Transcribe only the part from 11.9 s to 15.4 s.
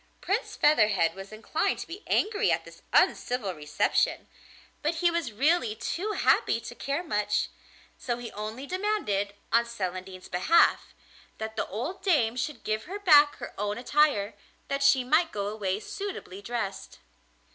dame should give her back her own attire, that she might